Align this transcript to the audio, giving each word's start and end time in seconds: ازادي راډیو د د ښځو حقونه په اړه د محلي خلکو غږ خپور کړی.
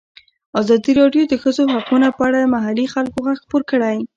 ازادي 0.61 0.91
راډیو 1.01 1.23
د 1.27 1.29
د 1.31 1.33
ښځو 1.43 1.63
حقونه 1.73 2.07
په 2.17 2.21
اړه 2.27 2.37
د 2.41 2.45
محلي 2.55 2.85
خلکو 2.93 3.17
غږ 3.25 3.37
خپور 3.43 3.61
کړی. 3.71 3.97